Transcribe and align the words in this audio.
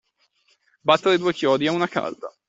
Battere 0.81 1.19
due 1.19 1.31
chiodi 1.31 1.67
a 1.67 1.71
una 1.73 1.87
calda. 1.87 2.35